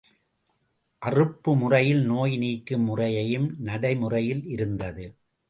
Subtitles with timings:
[1.01, 5.05] அறுப்பு முறையில் நோய் நீக்கும் முறையும் நடைமுறையில் இருந்தது.